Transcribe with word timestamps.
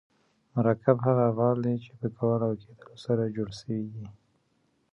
مرکب 0.55 0.97
هغه 1.05 1.23
افعال 1.31 1.57
دي، 1.65 1.75
چي 1.83 1.91
په 1.99 2.07
کول 2.17 2.39
او 2.47 2.53
کېدل 2.61 2.93
سره 3.05 3.33
جوړ 3.35 3.49
سوي 3.59 3.83
یي. 3.97 4.07